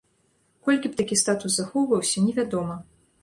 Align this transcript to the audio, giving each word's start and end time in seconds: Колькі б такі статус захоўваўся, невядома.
Колькі 0.69 0.91
б 0.93 0.99
такі 1.01 1.17
статус 1.23 1.51
захоўваўся, 1.59 2.23
невядома. 2.29 2.81